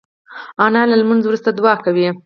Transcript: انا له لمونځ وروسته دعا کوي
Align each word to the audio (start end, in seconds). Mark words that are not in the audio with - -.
انا 0.65 0.81
له 0.89 0.95
لمونځ 1.01 1.23
وروسته 1.25 1.49
دعا 1.57 1.75
کوي 1.85 2.07